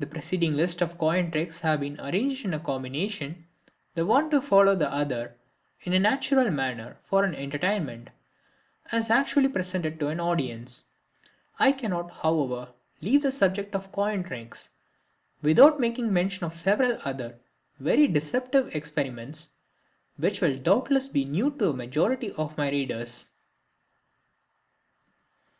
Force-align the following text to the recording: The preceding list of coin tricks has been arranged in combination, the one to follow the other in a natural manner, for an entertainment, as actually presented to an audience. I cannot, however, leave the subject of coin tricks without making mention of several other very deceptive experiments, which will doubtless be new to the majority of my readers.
The 0.00 0.06
preceding 0.06 0.54
list 0.54 0.82
of 0.82 0.98
coin 0.98 1.30
tricks 1.30 1.60
has 1.60 1.78
been 1.78 2.00
arranged 2.00 2.44
in 2.44 2.58
combination, 2.58 3.46
the 3.94 4.04
one 4.04 4.28
to 4.30 4.42
follow 4.42 4.74
the 4.74 4.92
other 4.92 5.36
in 5.84 5.92
a 5.92 6.00
natural 6.00 6.50
manner, 6.50 6.96
for 7.04 7.22
an 7.22 7.36
entertainment, 7.36 8.10
as 8.90 9.10
actually 9.10 9.46
presented 9.46 10.00
to 10.00 10.08
an 10.08 10.18
audience. 10.18 10.86
I 11.60 11.70
cannot, 11.70 12.10
however, 12.10 12.70
leave 13.00 13.22
the 13.22 13.30
subject 13.30 13.76
of 13.76 13.92
coin 13.92 14.24
tricks 14.24 14.70
without 15.40 15.78
making 15.78 16.12
mention 16.12 16.44
of 16.44 16.52
several 16.52 16.98
other 17.04 17.38
very 17.78 18.08
deceptive 18.08 18.74
experiments, 18.74 19.50
which 20.16 20.40
will 20.40 20.58
doubtless 20.58 21.06
be 21.06 21.24
new 21.24 21.52
to 21.60 21.66
the 21.66 21.72
majority 21.72 22.32
of 22.32 22.58
my 22.58 22.72
readers. 22.72 23.26